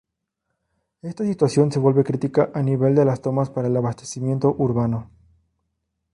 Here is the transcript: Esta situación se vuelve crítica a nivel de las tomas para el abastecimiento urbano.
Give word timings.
Esta 1.03 1.23
situación 1.25 1.71
se 1.71 1.77
vuelve 1.77 2.03
crítica 2.03 2.49
a 2.55 2.63
nivel 2.63 2.95
de 2.95 3.05
las 3.05 3.21
tomas 3.21 3.51
para 3.51 3.67
el 3.67 3.77
abastecimiento 3.77 4.55
urbano. 4.57 5.11